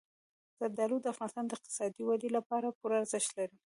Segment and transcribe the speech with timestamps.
[0.59, 3.57] زردالو د افغانستان د اقتصادي ودې لپاره پوره ارزښت لري.